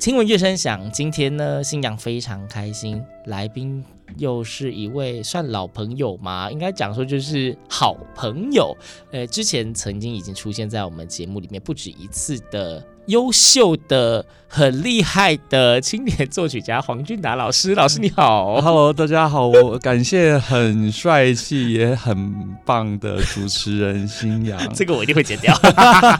[0.00, 3.84] 听闻乐声响，今天呢，新娘非常开心，来宾
[4.16, 6.50] 又是一位算老朋友嘛？
[6.50, 8.74] 应该讲说就是好朋友。
[9.12, 12.82] 呃，之前曾经已经出现在我们节目里面不止一次的。
[13.10, 22.32] 优秀的、很厉害的青年作曲家黄俊达老师，老师你好，Hello，大家好，我感谢很帅气也很
[22.64, 25.52] 棒的主持人新阳， 这个我一定会剪掉。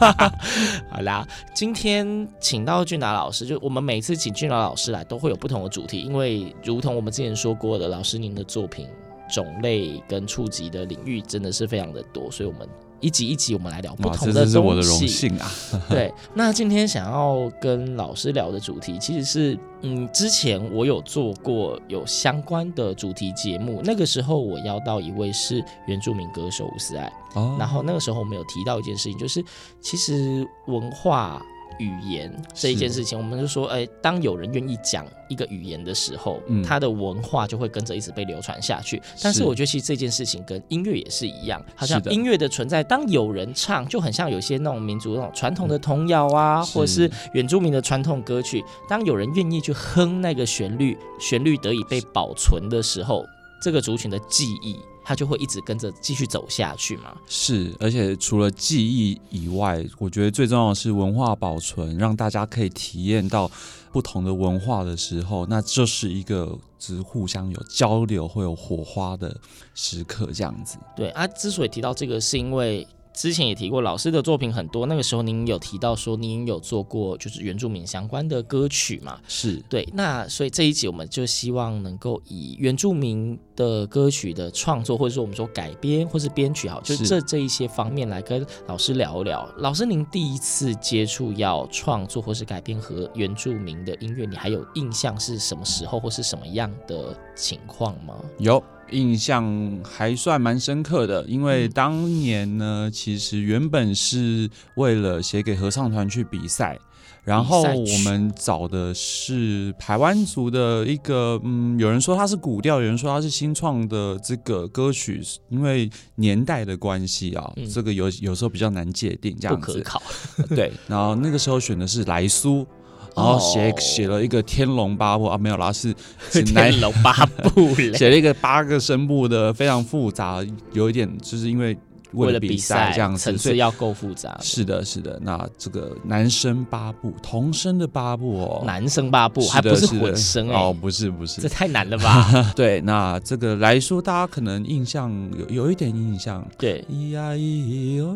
[0.91, 8.85] 好啦，今天请到俊达老师，就我们每次请俊达老师来都会有不同的主题，因为如同我们之前说过的，老师您的作品
[9.33, 12.67] 种类跟触及的领域真的是非常的多，所以我们。
[13.01, 14.33] 一集一集，我们来聊不同的东西。
[14.33, 15.51] 这是我的荣幸啊！
[15.89, 29.43] 对，那今天想要跟老师聊的主题，其实是嗯，之前我有做过有相关的主题节目，那个时候我邀到一位是原住民歌手吴思爱，哦，然后那个时候我们有提到一件事情，就是
[29.81, 31.41] 其实文化。
[31.79, 39.01] 语言这一件事情，我们就说，哎，当有人愿意讲一个语言的时候，嗯，他的文化就会跟着一直被流传下去。
[39.21, 53.25] 但是我觉得，其实这件事情跟音乐也是一样，好像音乐的存在，当有人唱，就很像有些那种民族那种传统的童谣啊，或者是原住民的传统歌曲，当有人愿意去哼那个旋律，旋律得以被保存的时候，
[53.61, 54.75] 这个族群的记忆。
[55.03, 57.15] 他就会一直跟着继续走下去嘛。
[57.27, 63.49] 是，而且除了记忆以外，我觉得最重要的是文化保存，让大家可以体验到
[63.91, 69.35] 不同的文化的时候，那就是一个只互相有交流、会有火花的
[69.73, 70.77] 时刻，这样子。
[70.95, 72.87] 对啊，之所以提到这个，是因为。
[73.21, 74.87] 之前也提过，老师的作品很多。
[74.87, 79.19] 那个时候您有提到说，您有做过就是原住民相关的歌曲嘛？
[79.27, 79.87] 是对。
[79.93, 89.47] 那所以这一集我们就希望能够以原住民的歌曲的创作，或者说我们说改编或是编曲，好，就这这一些方面来跟老师聊一聊。
[89.57, 98.15] 老师，您第一次接触要创作或是改编和原住民的音乐，你还有印象是什么时候或是什么样的情况吗？
[98.39, 98.63] 有。
[98.91, 106.77] 印象还算蛮深刻的，因为当年呢，其实原本是为了写给合唱团去比赛，
[107.23, 120.01] 然后我们找的是台湾族的一个，嗯，有人说它是古调，有人说它是新创的这个歌曲，因为年代的关系啊，这个有有时候比较难界定，这样子不可考。
[120.55, 122.67] 对，然后那个时候选的是莱苏。
[123.15, 125.93] 然后写写了一个《天龙八部》啊，没有啦，是
[126.45, 131.77] 《天龙八部》 写了一个八个声部的，非常复杂，有一点就是因为。
[132.13, 134.37] 为了比赛这样子，层次要够复杂。
[134.41, 135.17] 是的，是的。
[135.23, 142.51] 那这个男生八部，童声的八部哦，男生八部还不是混声哦，不是不是，这太难了吧？
[142.53, 146.45] 对，那这个来说，大家可能印象有有一点印象。
[146.57, 148.13] 对，咿呀咿哟，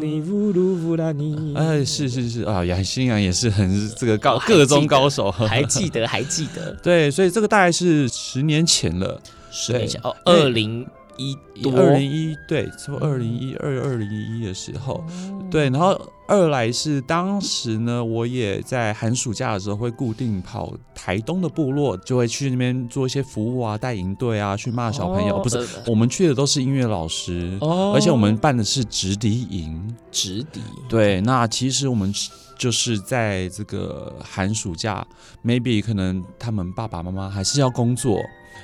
[0.00, 0.19] 你
[0.50, 1.54] 乌鲁乌拉尼。
[1.56, 6.72] 哎，是是是啊，杨新阳也是很 这个高各种高手， 还记得还记得。
[6.82, 10.84] 对，所以这个大概是十年前了，十年前哦，二零。
[11.20, 11.36] 一
[11.76, 15.04] 二零一对，从二零一二二零一一的时候，
[15.50, 32.12] 对，然后二来是当时呢，我也在寒暑假的时候会固定跑台东的部落，就会去那边做一些服务啊，带营队啊，去骂小朋友，哦、不是，我们去的都是音乐老师，哦、而且我们办的是直笛营，直笛，对，那其实我们
[32.58, 35.06] 就是在这个寒暑假
[35.44, 38.18] ，maybe 可能他们爸爸妈妈还是要工作。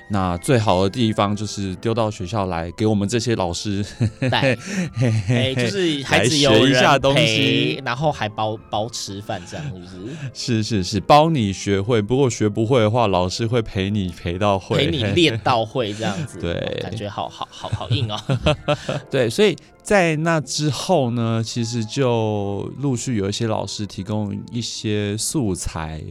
[0.08, 3.84] 那最好的地方就是丢到学校来给我们这些老师
[4.31, 4.56] 带，
[5.28, 10.62] 哎，就是孩子有，学一下东西，然后还包包吃饭，这样是不是？
[10.62, 16.38] 是是是，包你学会，不过学不会的话，老师会陪你陪到会，陪你练到会这样子。
[16.42, 18.20] 对，感觉好好好好硬哦。
[19.10, 19.56] 对，所以
[19.87, 26.03] 在那之后呢，其实就陆续有一些老师提供一些素材，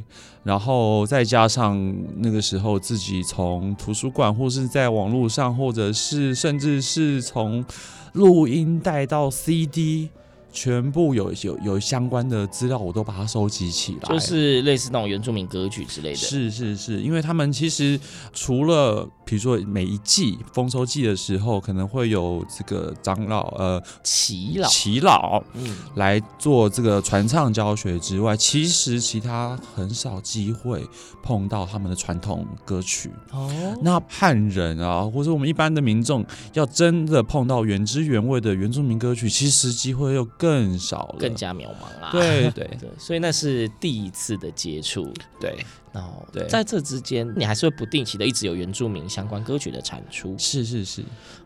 [0.44, 7.66] 然后再加上那个时候自己从图书馆或是在网络上，或者是甚至是从
[8.14, 10.10] 录音带到 CD。
[10.56, 16.16] 全部有有有相关的资料，我都把它收集起来，就是类似那种原住民歌曲之类的。
[16.16, 18.00] 是是是，因为他们其实
[18.34, 30.88] 除了比如说每一季丰收季的时候，可能会有这个长老呃耆老耆老嗯来做这个传唱教学之外，其实其他很少机会
[31.22, 33.12] 碰到他们的传统歌曲。
[33.32, 42.12] 哦，那汉人啊，或者我们一般的民众，要真的碰到原汁原味的原住民歌曲，其实机会又更更少了，更加渺茫啊！
[42.12, 45.12] 对对 对，所以那是第一次的接触。
[45.40, 45.58] 对，
[45.92, 50.36] 然后对，在这之间，你还是会不定期的一直有原住民相关歌曲的产出。
[50.38, 51.04] 是是是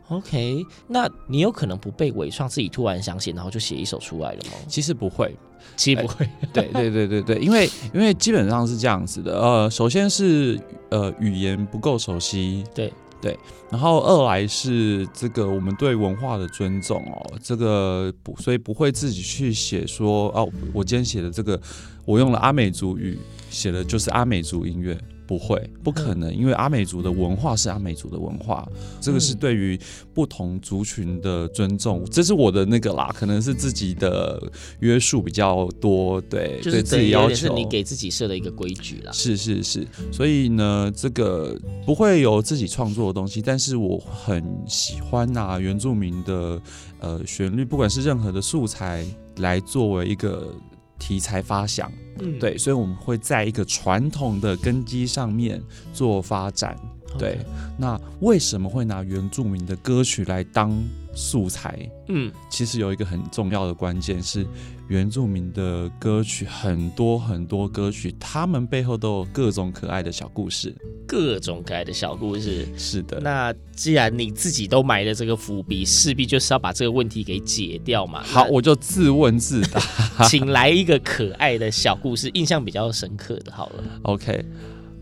[0.09, 0.65] ，OK。
[0.87, 4.57] 那你有可能不被伪创，自己突然想写，然后就写一首出来了吗？
[4.67, 5.33] 其实不会，
[5.77, 6.29] 其实不会。
[6.51, 9.39] 对对对对对，因为 因为基本上是这样子的。
[9.39, 10.59] 呃，首先是
[10.89, 12.65] 呃语言不够熟悉。
[12.75, 12.93] 对。
[13.21, 13.37] 对，
[13.69, 21.59] 然后二来是这个我们对文化的尊重哦，这个不，所以不会自己去写说哦，我今天写的这个，
[22.05, 23.19] 我用了阿美族语
[23.49, 24.97] 写的就是阿美族音乐。
[25.29, 28.67] 不会，不可能，因为阿美族的文化是阿美族的文化，
[28.99, 29.79] 这个是对于
[30.11, 34.41] 不同族群的尊重，这是我的那个啦，可能是自己的
[34.79, 39.11] 约束比较多，对，就是对自己要求，是你给自己设的一个规矩啦。
[39.11, 41.55] 是是是，所以呢，这个
[41.85, 46.59] 不会有自己创作的东西，但是我很喜欢拿原住民的
[46.99, 49.05] 呃旋律，不管是任何的素材
[49.37, 50.51] 来作为一个。
[50.99, 55.59] 题材发想，嗯，对，所以我们会在一个传统的根基上面
[55.93, 56.77] 做发展。
[57.17, 57.39] 对，
[57.77, 60.71] 那为什么会拿原住民的歌曲来当
[61.13, 61.89] 素材？
[62.07, 64.45] 嗯，其实有一个很重要的关键是，
[64.87, 70.73] 原住民的歌曲很多很多歌曲，他们背后都有各种可爱的小故事，
[71.07, 72.67] 各种可爱的小故事。
[72.77, 78.21] 是的，那既然你自己都埋了这个伏笔，势必就是要把这个问题给解掉嘛。
[78.23, 79.81] 好，我就自问自答，
[80.29, 83.51] 请来一个可爱的小故事，印象比较深刻的。
[83.51, 84.45] 好了，OK。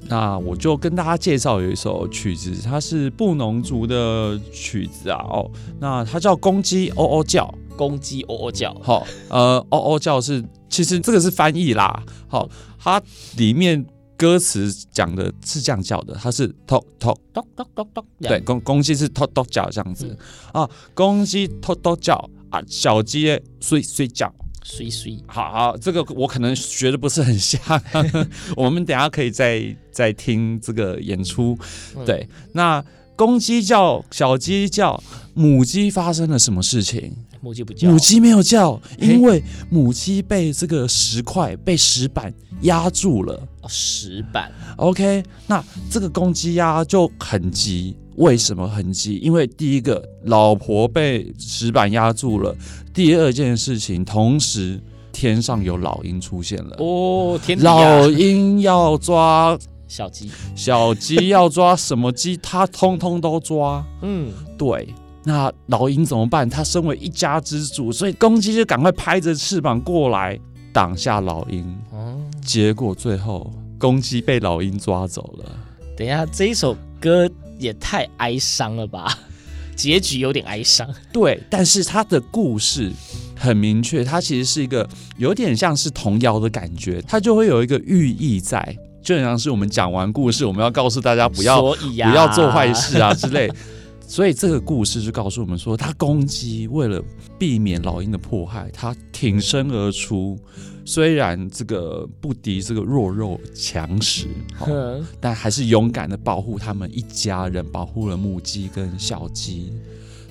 [0.10, 5.20] 那我就跟大家介绍有一首曲子，它是布农族的曲子啊。
[5.30, 8.74] 哦，那它叫公鸡喔喔叫，公鸡喔喔叫。
[8.82, 12.04] 好，呃，喔喔叫是其实这个是翻译啦。
[12.28, 12.50] 好，
[12.80, 13.02] 它
[13.36, 17.46] 里面歌词讲的是这样叫的，它是 tok tok tok
[17.76, 20.18] tok tok，，对，公公鸡是 tok tok 叫这样子
[20.54, 22.16] 啊，公鸡 tok tok 叫
[22.50, 24.34] 啊，小鸡睡睡觉。
[24.70, 27.62] 水水，好好，这个我可能学的不是很像，
[28.58, 31.58] 我们等下可以再再听这个演出。
[31.96, 32.84] 嗯、对，那
[33.16, 35.02] 公鸡叫，小鸡叫，
[35.34, 37.16] 母鸡发生了什么事情？
[37.42, 43.34] 母鸡不叫，母鸡没有叫，因为母鸡被这个石块被石板压住了。
[43.62, 44.52] 哦，石板。
[44.78, 47.96] OK，那这个公鸡呀就很急。
[48.16, 49.18] 为什么很急？
[49.18, 52.52] 因为第一个，老婆被石板压住了；
[52.92, 54.82] 第二件事情，同时
[55.12, 56.76] 天上有老鹰出现了。
[56.80, 57.62] 哦，天、啊！
[57.64, 59.56] 老鹰要抓
[59.88, 62.36] 小鸡，小鸡要抓什么鸡？
[62.38, 63.86] 它通通都抓。
[64.02, 64.88] 嗯，对。
[65.28, 66.50] 那老鹰怎么办？
[66.50, 70.40] 它身为一家之主，所以公鸡就赶快拍着翅膀过来
[70.72, 71.78] 挡下老鹰。
[71.92, 75.52] 哦，结果最后公鸡被老鹰抓走了。
[75.98, 77.30] 等一下，这一首歌。
[77.60, 79.18] 也太哀伤了吧，
[79.76, 80.88] 结局有点哀伤。
[81.12, 82.92] 对，但是它的故事
[83.36, 93.52] 很明确，它其实是一个有点像是童谣的感觉，它就会有一个寓意在，就很像是我们讲完故事，我们要告诉大家不要、啊、不要做坏事啊之类。
[94.08, 97.04] 所以这个故事就告诉我们说，他公鸡为了
[97.38, 100.40] 避免老鹰的迫害，他挺身而出。
[100.86, 104.28] 虽然这个不敌这个弱肉强食，
[104.66, 109.74] 哦，但还是勇敢的保护他们一家人，保护了母鸡跟小鸡。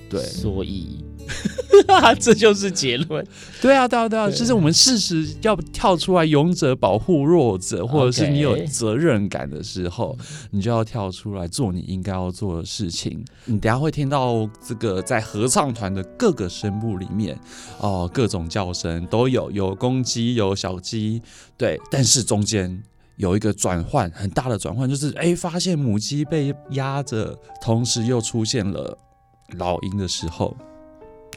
[0.09, 1.05] 对，所以。
[2.19, 3.25] 这就是结论。
[3.61, 10.17] 对啊，对啊，对啊，就是我们事实要跳出来，勇者保护弱者，或者是你有责任感的时候，
[10.51, 13.23] 你就要跳出来做你应该要做的事情。
[13.45, 17.39] 你等下会听到这个在合唱团的各个声部里面，
[17.79, 21.21] 哦，各种叫声都有，有公鸡，有小鸡，
[21.57, 22.83] 对，但是中间
[23.15, 28.97] 有一个转换，很大的转换，就是哎，发现母鸡被压着，同时又出现了
[29.57, 30.55] 老鹰的时候。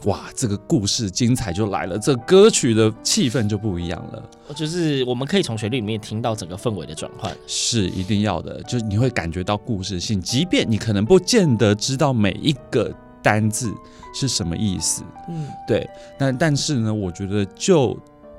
[0.06, 4.22] 哇，这个故事精彩就来了，这个、歌曲的气氛就不一样了。
[4.54, 8.62] 就是我们可以从旋律里面听到整个氛围的转换，是一定要的。
[8.62, 12.90] 就是你会感觉到故事性，即便你可能不见得知道每一个
[13.22, 13.70] 单字
[14.14, 15.02] 是什么意思。
[15.28, 15.86] 嗯，对。
[16.18, 17.94] 但但是呢，我觉得就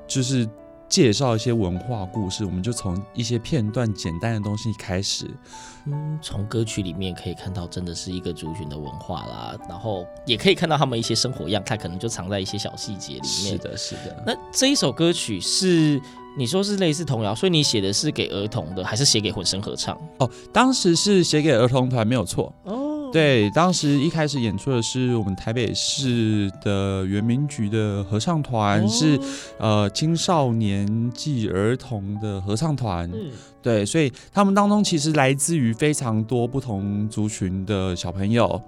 [0.08, 0.48] 就是
[0.92, 5.26] 介绍一些文化故事，我们就从一些片段简单的东西开始。
[5.86, 9.56] 嗯，从歌曲里面可以看到，真的是一个族群的文化啦。
[9.70, 13.52] 然后也可以看到他们一些生活样态，可能就藏在一些小细节里面。
[13.52, 14.22] 是的，是的。
[14.26, 15.98] 那这一首歌曲是
[16.36, 19.98] 你说是类似童谣，所以你写的是给儿童的，还是写给混声合唱？
[20.18, 22.52] 哦，当时是写给儿童团，没有错。
[22.64, 22.81] 哦。
[23.12, 29.20] 对，当时一开始演出的是我们台北市的圆民局的合唱团，哦、是
[29.58, 33.10] 呃青少年暨儿童的合唱团。
[33.12, 38.60] 嗯，对，所以他们当中其实来自于非常多不同族群的小朋友。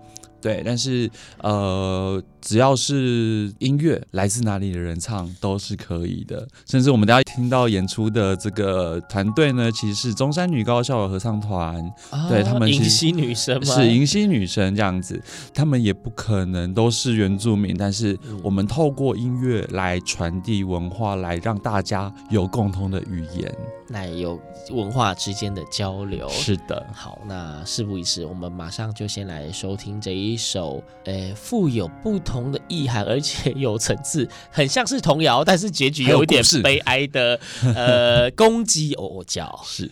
[0.43, 1.11] 对，但是
[1.41, 6.47] 呃，只要是音乐，来自哪里的人唱都是可以的。
[6.67, 15.19] 甚至我们大家听到演出的这个团队呢，其实是中山女高校的合唱团，啊、对他们是迎新女生是迎新女生这样子。
[15.55, 23.51] 他们也不可能都是原住民，但是我们透过音乐来传递文化，来让大家有共同的语言。
[23.89, 26.85] 来有文化之间的交流，是的。
[26.93, 37.39] 好，那事不宜迟，我们马上就先来收听这一首，诶、欸，富有不同的意涵，而且有层次，很像是童谣，但是结局有一点悲哀的，
[37.75, 39.91] 呃，公鸡喔喔叫，是。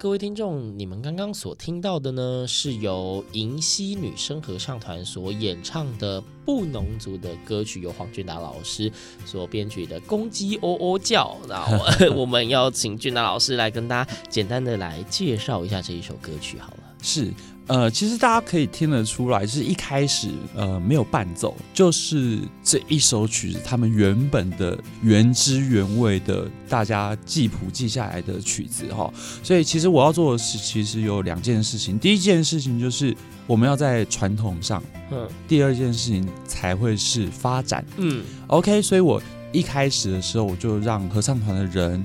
[0.00, 8.90] 各位听众，你们刚刚所听到的呢，是由银溪女生合唱团所演唱的布农族的歌曲，由黄俊达老师
[9.26, 11.36] 所编曲的《公鸡喔喔叫》。
[11.50, 16.79] 然 后我们要请俊达老师来跟大家简单的来介绍一下这一首歌曲，好了。
[17.02, 17.32] 是。
[17.66, 29.08] 呃，其实大家可以听得出来，是一开始呃没有伴奏，就是这一首曲子他们原本的原汁原味的，大家记谱记下来的曲子哈。
[29.44, 31.96] 所以其实我要做的是，其实有两件事情。
[31.96, 33.16] 第一件事情就是
[33.46, 38.82] 我们要在传统上，嗯，第二件事情才会是发展，嗯，OK。
[38.82, 42.04] 所以我一开始的时候，我就让合唱团的人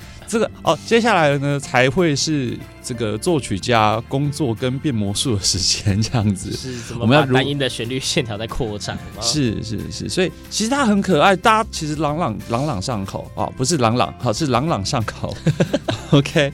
[0.31, 6.49] 这个哦，接下来呢才会是这个作曲家工作跟变魔术的时间，这样子。
[6.55, 9.21] 是怎么我们要单音的旋律线条在扩展吗？
[9.21, 15.35] 是是是，所以其实它很可爱，大家其实朗朗朗朗上口啊、哦，不是朗朗，好是朗朗上口。
[16.11, 16.53] OK，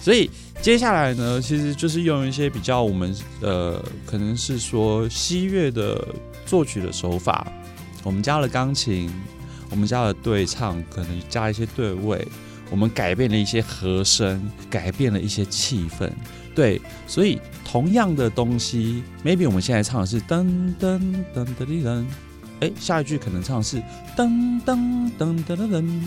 [0.00, 0.30] 所以
[0.62, 6.02] 接下来呢，其实就是用一些比较我们呃，可能是说西乐的
[6.46, 7.46] 作曲的手法，
[8.02, 9.12] 我们加了钢琴，
[9.68, 12.26] 我们加了对唱，可能加一些对位。
[12.70, 16.10] 我们改变了一些和声，改变了一些气氛，
[16.54, 20.44] 对，所以同样的东西，maybe 我们现在唱的是噔
[20.78, 21.00] 噔
[21.34, 22.04] 噔噔噔噔，
[22.60, 23.78] 哎，下一句可能唱的是
[24.14, 26.02] 噔噔噔噔噔噔，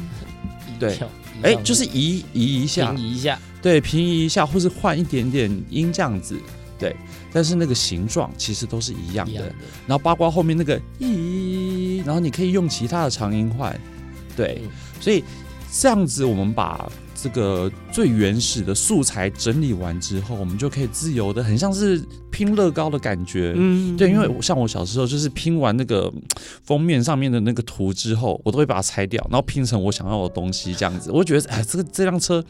[0.80, 1.00] 对，
[1.41, 6.39] 哎，就是移移一下，移一下，对，平移一下，或是换一点点音这样子，
[6.77, 6.96] 对，
[7.34, 9.51] 但是那个形状其实都是一样的，
[9.88, 13.75] 然后包括后面那个咦，然后你可以用其他的长音换，
[14.36, 14.62] 对，
[15.00, 15.24] 所以。
[15.72, 23.54] 这样子，我们把这个最原始的素材整理完之后，我们就可以自由的，很像是拼乐高的感觉。
[23.56, 26.12] 嗯，对，因为像我小时候，就是拼完那个
[26.63, 30.74] 封面上面的那个图之后，我都会把它拆掉，然后拼成我想要的东西。
[30.74, 32.44] 这样子，我就觉得，哎，这个这辆车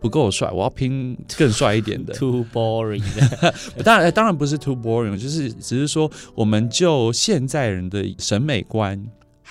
[0.00, 2.14] 不够帅，我要拼更帅一点的。
[2.18, 3.02] Too boring。
[3.82, 9.02] 当然，当然不是 too boring，就是只是说，我们就现在人的审美观。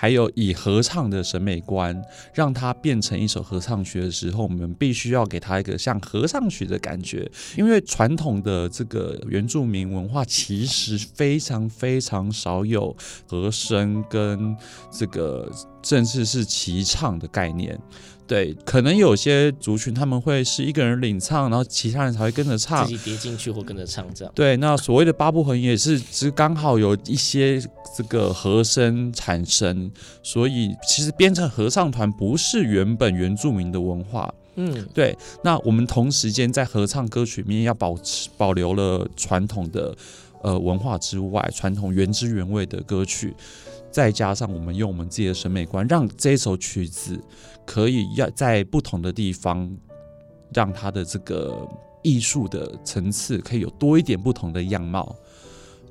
[0.01, 1.95] 还有以合唱的审美观，
[2.33, 7.29] 让它变成一首合唱曲的时候，我们必须要给它一个像合唱曲的感觉。
[7.55, 14.57] 因为传统的这个原住民文化其实非常非常少有和声跟
[14.91, 15.47] 这个
[15.81, 17.79] 正式是齐唱的概念。
[18.27, 24.33] 对，可能有些族群他们会是一个人领唱，然后其他人才会跟着唱，自己叠进去或跟着唱这样。
[24.33, 27.61] 对，那所谓的八部合也是只刚好有一些
[27.97, 29.91] 这个和声产生，
[30.23, 34.33] 所以其实编成合唱团不是原本原住民的文化。
[34.55, 35.17] 嗯，对。
[35.43, 39.93] 那我们同时间在合唱歌曲里面要保持保留了传统的
[40.41, 43.35] 呃文化之外，传统原汁原味的歌曲。
[43.91, 47.19] 再加上我们用我们自己的审美观，让这首曲子
[47.65, 49.69] 可以要在不同的地方，
[50.53, 51.67] 让它的这个
[52.01, 55.13] 艺术的层次可以有多一点不同的样貌。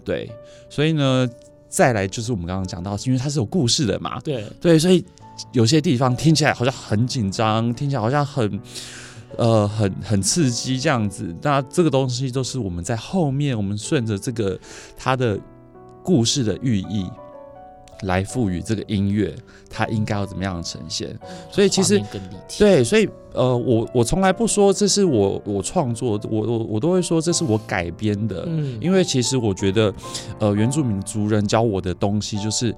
[0.03, 0.31] 对，
[0.71, 1.29] 所以呢，
[1.69, 4.19] 再来就是我们刚刚讲到，因为它是有故事的嘛。
[4.21, 5.05] 对对，所以
[5.53, 8.61] 有些地方听起来好像很紧张，听起来好像很
[9.37, 11.37] 呃很很刺激这样子。
[11.43, 14.59] 那这个东西都是我们在后面，我们顺着这个
[14.97, 15.39] 它的
[16.03, 17.07] 故事的寓意。
[18.03, 19.35] 来赋予这个音乐，
[19.69, 21.15] 它应该要怎么样的呈现？
[21.51, 22.03] 所以其实
[22.59, 28.45] 对，所以呃，我我从来不说这是我我创作，我我我都会说这是我改编的。
[28.47, 29.93] 嗯，因为其实我觉得，
[30.39, 32.75] 呃，原住民族人教我的东西就是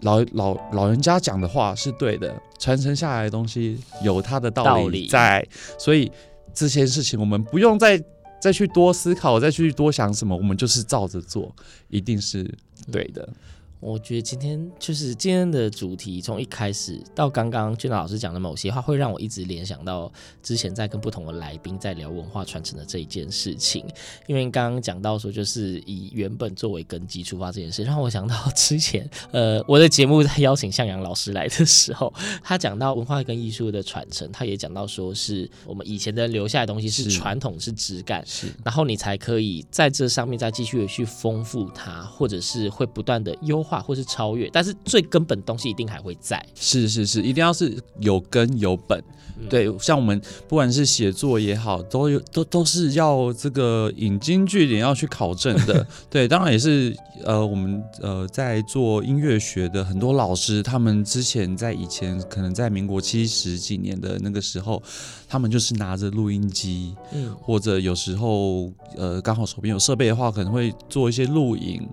[0.00, 5.46] 老老老人家讲的话是对的，传承下来的东西有它的道理在。
[5.78, 6.12] 所以
[6.52, 7.98] 这些事情我们不用再
[8.40, 11.50] 再去多思考，再去多想什么，我们就是照着做，
[11.88, 12.44] 一定是
[12.90, 13.22] 对的。
[13.22, 13.34] 嗯
[13.82, 23.84] 我觉得今天就是今天的主题，从一开始到刚刚俊老师讲的某些话，会让我一直联想到之前在跟不同的来宾在聊文化传承的这一件事情。
[24.28, 43.71] 因为刚刚讲到说，就是以原本作为根基出发这件事，让我想到之前呃我的节目在邀请向阳老师来的时候，他讲到文化跟艺术的传承，他也讲到说是我们以前的留下来的东西是传统是质感，是，然后你才可以在这上面再继续的去丰富它，或者是会不断的优化。
[43.80, 46.44] 或是超越，但是最根本的东西一定还会在。
[46.54, 49.02] 是是是，一定要是有根有本。
[49.40, 55.84] 嗯、对，像我们不管是写作也好，都有都都是要这个引经据典要去考证的。
[56.10, 64.80] 对，当然也是呃，我们呃在做音乐学的很多老师，他们之前在以前可能在民国七十几年的那个时候，
[65.26, 71.88] 他们就是拿着录音机，嗯，或者有时候呃刚好手边有设备的话，可能会做一些录影，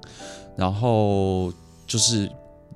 [0.57, 1.51] 然后。
[1.89, 2.29] 就是，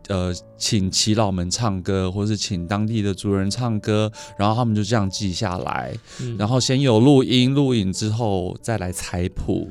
[0.07, 9.69] 呃，请耆老们唱歌，或是请当地的族人唱歌，然后他们就这样记下来，嗯、然后先有录音录影之后再来采谱，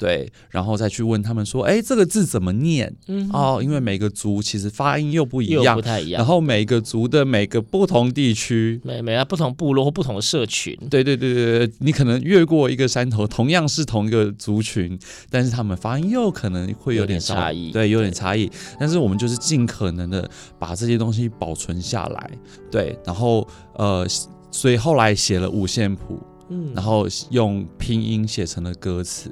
[0.00, 2.90] 对，然后再去问他们说，哎，这个字怎么念？
[3.06, 6.18] 嗯，哦，因为每个族其实发音又不一样，不太一样。
[6.18, 18.50] 然后每个族的每个不同地区，每每个不同部落或不同的社群，对对对对对，你可能越过一个山头，同样是同一个族群，但是他们发音又可能会有点，有点差异，对，有点差异。
[18.78, 20.26] 但是我们就是尽可能的
[20.58, 22.30] 把这些东西保存下来，
[22.70, 24.06] 对，然后呃，
[24.50, 29.30] 所以后来写了五线谱，嗯，然后用拼音写成了歌词。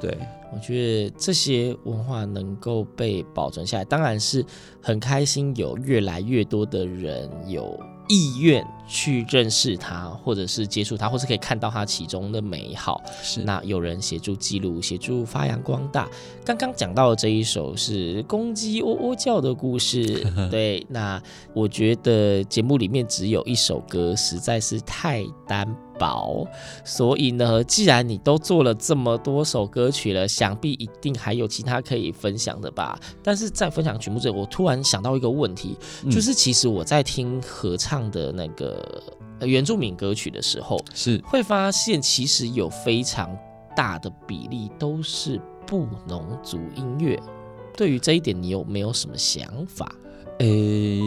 [0.00, 0.16] 对，
[0.52, 4.44] 我觉得这些文化能够被保存下来，当然是
[4.82, 5.54] 很开心。
[5.56, 7.78] 有越来越多的人有
[8.08, 13.02] 意愿去认识它，或者是接触它，或是可以看到它其中的美好。
[13.22, 16.08] 是，那有人协助记录，协助发扬光大。
[16.44, 20.22] 刚刚讲到的这一首是公鸡喔喔叫的故事。
[20.50, 21.20] 对，那
[21.54, 25.66] 我觉得节目里面只有一首歌，实在是太单
[25.98, 26.46] 薄。
[26.84, 32.98] 所以呢，既然你都做了这么多首歌曲了，想必一定还有其他可以分享的吧？
[33.22, 35.76] 但是在分享曲目这里，我突然想到一个问题，
[36.10, 39.02] 就是其实我在听合唱的那个
[39.40, 43.36] 原住民歌曲的时候，是会发现其实有非常
[43.74, 47.20] 大的比例都是布农族音乐。
[47.76, 49.90] 对于这一点，你有没有什么想法？
[50.38, 51.00] 诶，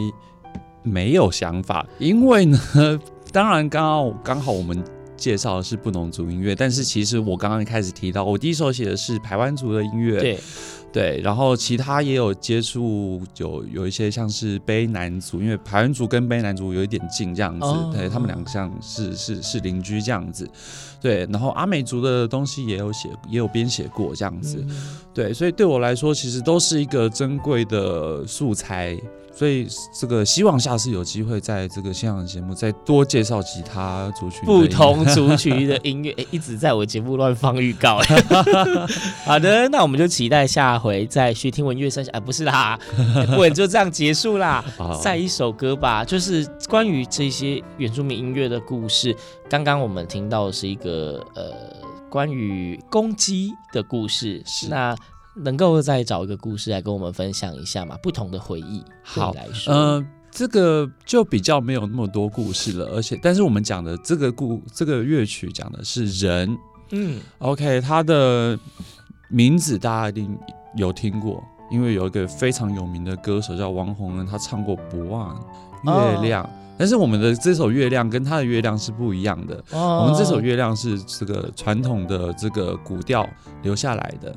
[0.82, 2.58] 没有想法，因为呢。
[3.32, 4.82] 当然，刚刚刚好我们
[5.16, 10.38] 介绍的是布农族音乐，但是其实我刚刚一开始提到，我第一首写的是排湾族的音乐，对。
[10.92, 20.50] 对，然后其他也有接触，有有一些像是卑南族，因为排湾族跟卑南族有一点近这样子，哦、对他们两个像是是是邻居这样子，
[21.00, 28.98] 对，然后阿美族的东西也有写，也有编写过这样子，嗯、对，所以对我来说，其实都是一个珍贵的素材。
[29.40, 29.66] 所以
[29.98, 38.02] 这个希望下次有机会在这个现场节目再多介绍其他族群不同族群的音乐， 哎，一直在我节目乱放预告。
[39.24, 42.12] 好的，那我们就期待下回再去听闻乐声响。
[42.12, 42.78] 哎，不是啦，
[43.34, 44.62] 不就这样结束啦。
[45.02, 49.16] 再一首歌吧，就是关于这些原住民音乐的故事。
[49.48, 51.50] 刚刚我们听到的是一个呃
[52.10, 54.94] 关于公鸡的故事，是那。
[55.36, 57.96] 能够再找一个故事来跟我们分享一下嘛？
[58.02, 66.58] 不同的回忆，好来说，呃，这个就比较没有那么多故事了，而且，但是我们讲的这个故，这个乐曲讲的是人，
[66.90, 68.58] 嗯，OK，他的
[69.28, 70.36] 名字大家一定
[70.76, 75.34] 有听过，因为有一个非常有名的歌手叫王红恩，他唱过《不忘
[75.84, 83.28] 月亮》，哦，但是我们的这首《月亮》跟他的《月亮》是不一样的，哦，我们这首《月亮》是这个传统的这个古调
[83.62, 84.34] 留下来的。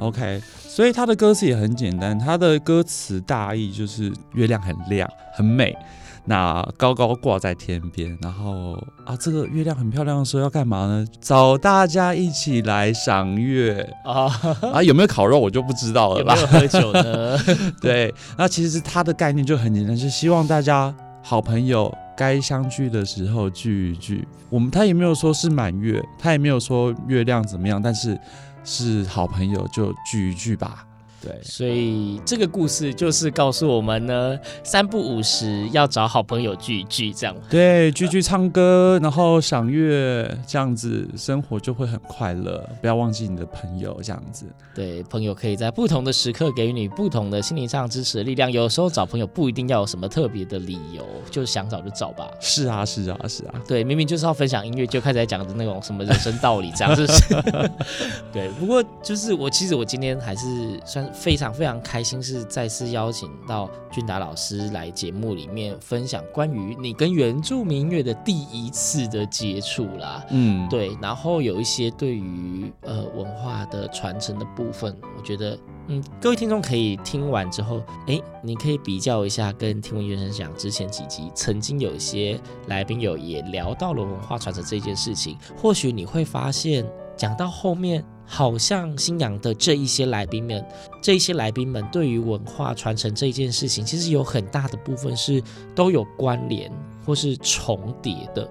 [0.00, 5.76] OK，所以他的歌词也很简单，他的歌词大意就是月亮很亮很美，
[6.24, 8.72] 那高高挂在天边，然后
[9.04, 11.06] 啊，这个月亮很漂亮的时候要干嘛呢？
[11.20, 14.24] 找大家一起来赏月啊
[14.72, 14.82] 啊！
[14.82, 16.34] 有没有烤肉我就不知道了吧？
[16.34, 17.38] 有没有喝酒呢？
[17.82, 24.26] 对，那其实他的概念就很简单，是希望大家好朋友该相聚的时候聚一聚。
[24.48, 28.18] 我们他也没有说是满月，他也没有说月亮怎么样，但是。
[28.64, 30.86] 是好朋友就聚一聚吧。
[31.22, 37.36] 对，所以这个故事就是告诉我们呢，三不五时要找好朋友聚一聚，这样。
[37.50, 42.66] 对，聚聚唱歌，然后赏月，这样子生活就会很快乐。
[42.80, 44.46] 不要忘记你的朋友，这样子。
[44.74, 48.50] 对，朋友可以在不同的时刻给予你不同的心灵上支持的力量。
[48.50, 52.30] 有时候找朋友不一定要有什么特别的理由，就想找就找吧。
[52.40, 53.54] 是啊，是啊，是啊。
[53.68, 57.70] 对，明明就是要分享音乐，就开始在讲的那种什么人生道理，这样是不是？
[58.32, 61.09] 对，不过就是我其实我今天还是算。
[61.12, 70.24] 非常非常开心，是再次邀请到俊达老师来节目里面分享关于你跟原住民音乐的第一次的接触啦。
[70.30, 88.04] 嗯，对，然后有一些对于呃文化的传承的部分，我觉得嗯，各位听众可以听完之后，哎，你可以比较一下跟听闻原声讲之前几集曾经有一些来宾有也聊到了文化传承这件事情，或许你会发现讲到后面。
[88.32, 90.64] 好像新娘的这一些来宾们，
[91.02, 95.42] 这一些来宾们对于文化传承这一件事情，其实有很大的部分是
[95.74, 96.70] 都有关联
[97.04, 98.48] 或是重叠的。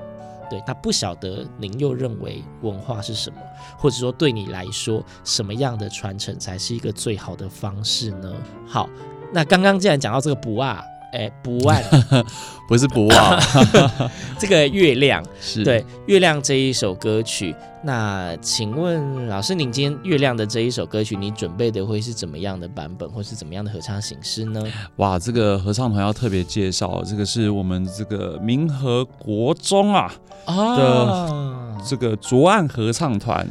[0.50, 3.38] 对，他不晓得您又认为文化是什么，
[3.78, 8.36] 或者说对你来说，什么样的传承才是一个最好的方式呢？
[8.68, 8.90] 好，
[9.32, 10.84] 那刚刚既然讲到这个不啊。
[11.12, 11.76] 哎，不忘，
[12.68, 13.40] 不是不忘，
[14.38, 17.56] 这个月亮 是对月亮这一首歌曲。
[17.82, 24.62] 那请问老师，您今天月亮的这一首歌曲，你准备的会是怎么样的版本，或是怎么样的合唱形式呢？
[24.98, 30.12] 哇，这个合唱团要特别介绍，这个是我们这个民和国中啊
[30.46, 33.48] 的这个卓岸合唱团。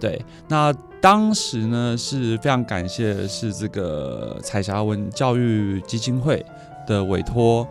[0.00, 6.44] 对，那当时呢是非常感谢的是这个彩霞文教育基金会
[6.88, 7.64] 的委托。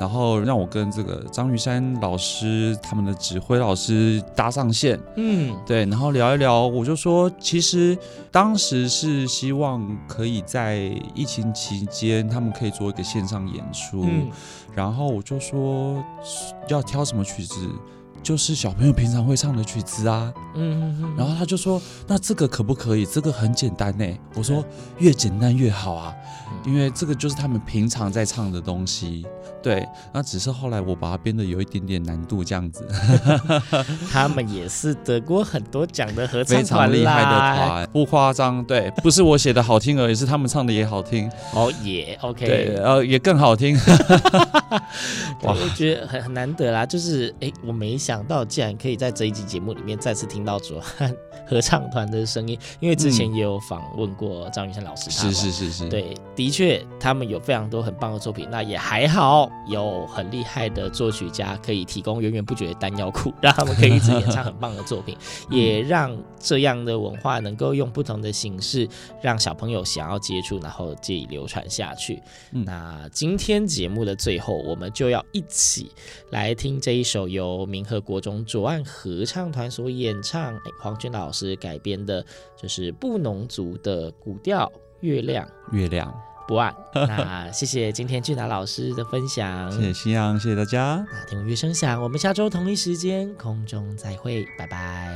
[0.00, 7.96] 然后让我跟这个张玉山老师他们的指挥老师搭上线，嗯，对，然后聊一聊，我就说，其实
[8.32, 10.78] 当时是希望可以在
[11.14, 14.28] 疫情期间，他们可以做一个线上演出，嗯，
[14.74, 16.02] 然后我就说
[16.68, 17.54] 要挑什么曲子，
[18.22, 23.04] 就是小朋友平常会唱的曲子啊，嗯，嗯嗯，然后他就说，那这个可不可以？
[23.04, 24.06] 这个很简单呢。
[24.34, 24.64] 我说
[24.98, 26.14] 越简单越好啊，
[26.64, 29.26] 因为这个就是他们平常在唱的东西。
[29.62, 32.86] 对，那只是后来我把它编的有一点点难度这样子。
[34.10, 38.64] 他们也是得过很多奖的合唱团，非常厉害的团，不夸张。
[38.64, 41.30] 对，不是我写的好听而已，是他们唱的也好听。
[41.54, 43.78] 哦也，OK，对，呃，也更好听。
[45.42, 51.14] 哇，我觉得很很难得啦，就是哎，我没想到竟然可以在这一集节目里面再次听到卓汉
[51.46, 55.10] 合唱团的声音，因为之前也有访问过张雨生老师。
[55.10, 59.50] 是是是是，对，的确他们有非常多很棒的作品，那也还好。
[59.66, 65.16] 有很厉害的作曲家可以提供源源不绝的弹药库，让他们可以一直演唱很棒的作品，
[65.50, 68.88] 也让这样的文化能够用不同的形式
[69.20, 72.20] 让小朋友想要接触，然后借以流传下去。
[72.52, 75.92] 嗯、那今天节目的最后，我们就要一起
[76.30, 82.24] 来听这一首由明和国中左岸合唱团所演唱，黄娟老师改编的，
[82.60, 84.66] 就是布农族的古调
[85.00, 85.46] 《月亮》。
[85.76, 86.12] 月亮。
[86.46, 91.04] 不按，那谢谢今天俊达老师的分享，谢谢夕阳，谢谢大家。
[91.12, 95.14] 那听闻乐声响，我们下周同一时间空中再会，拜拜。